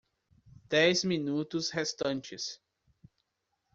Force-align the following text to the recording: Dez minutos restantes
Dez 0.71 1.03
minutos 1.03 1.69
restantes 1.75 2.47